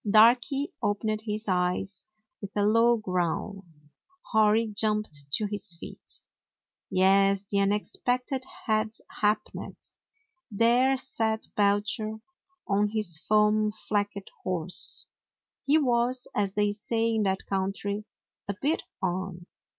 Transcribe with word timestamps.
Darky 0.09 0.73
opened 0.81 1.21
his 1.27 1.47
eyes 1.47 2.05
with 2.41 2.49
a 2.55 2.63
low 2.65 2.97
growl. 2.97 3.63
Hori 4.31 4.69
jumped 4.75 5.31
to 5.33 5.45
his 5.45 5.75
feet. 5.75 6.23
Yes, 6.89 7.43
the 7.43 7.59
unexpected 7.59 8.43
had 8.65 8.93
happened. 9.11 9.75
There 10.49 10.97
sat 10.97 11.49
Belcher 11.55 12.13
on 12.67 12.87
his 12.89 13.19
foam 13.19 13.71
flecked 13.71 14.31
horse. 14.43 15.05
He 15.67 15.77
was, 15.77 16.27
as 16.33 16.55
they 16.55 16.71
say 16.71 17.13
in 17.13 17.21
that 17.21 17.45
country, 17.45 18.05
"a 18.47 18.55
bit 18.59 18.81
on." 19.03 19.45